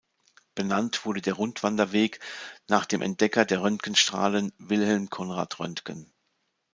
Benannt 0.55 1.05
wurde 1.05 1.21
der 1.21 1.35
Rundwanderweg 1.35 2.19
nach 2.67 2.87
dem 2.87 3.03
Entdecker 3.03 3.45
der 3.45 3.61
Röntgenstrahlen, 3.61 4.51
Wilhelm 4.57 5.11
Conrad 5.11 5.59
Röntgen. 5.59 6.11